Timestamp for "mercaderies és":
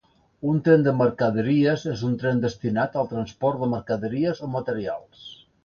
1.01-2.01